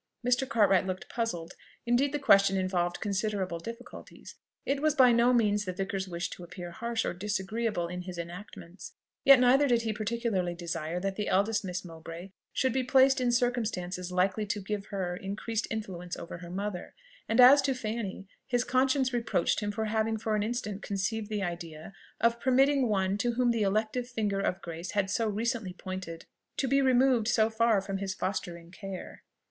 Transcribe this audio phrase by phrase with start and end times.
[0.25, 0.49] Mr.
[0.49, 1.53] Cartwright looked puzzled;
[1.85, 4.33] indeed the question involved considerable difficulties.
[4.65, 8.17] It was by no means the vicar's wish to appear harsh or disagreeable in his
[8.17, 8.93] enactments;
[9.23, 13.31] yet neither did he particularly desire that the eldest Miss Mowbray should be placed in
[13.31, 16.95] circumstances likely to give her increased influence over her mother:
[17.29, 21.43] and as to Fanny, his conscience reproached him for having for an instant conceived the
[21.43, 26.25] idea of permitting one to whom the elective finger of grace had so recently pointed
[26.57, 29.21] to be removed so far from his fostering care.